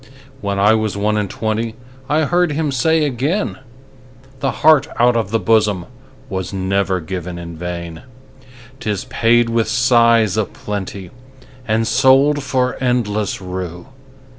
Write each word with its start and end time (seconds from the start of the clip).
When 0.39 0.57
I 0.57 0.73
was 0.73 0.97
one 0.97 1.15
and 1.15 1.29
twentyI 1.29 2.25
heard 2.25 2.53
him 2.53 2.71
say 2.71 3.05
again,'The 3.05 4.49
heart 4.65 4.87
out 4.97 5.15
of 5.15 5.29
the 5.29 5.39
bosomWas 5.39 6.51
never 6.51 6.99
given 6.99 7.37
in 7.37 7.55
vain;'Tis 7.55 9.05
paid 9.05 9.47
with 9.49 9.67
sighs 9.67 10.37
a 10.37 10.45
plentyAnd 10.45 11.85
sold 11.85 12.41
for 12.41 12.77
endless 12.83 13.39
rue. 13.41 13.89